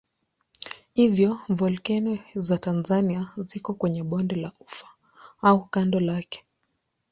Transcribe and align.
Hivyo 0.93 1.39
volkeno 1.49 2.19
za 2.35 2.57
Tanzania 2.57 3.33
ziko 3.45 3.73
kwenye 3.73 4.03
bonde 4.03 4.35
la 4.35 4.51
Ufa 4.59 4.87
au 5.41 5.65
kando 5.65 5.99
lake. 5.99 6.45